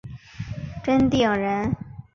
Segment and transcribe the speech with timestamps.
[0.83, 1.75] 真定人。